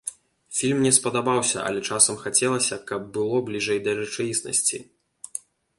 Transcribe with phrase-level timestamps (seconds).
[0.59, 4.77] Фільм мне спадабаўся, але часам хацелася, каб было бліжэй да рэчаіснасці.